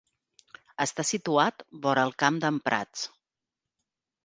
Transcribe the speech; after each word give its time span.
Està 0.85 1.05
situat 1.09 1.61
vora 1.85 2.07
el 2.11 2.15
Camp 2.25 2.41
d'en 2.47 2.59
Prats. 2.71 3.07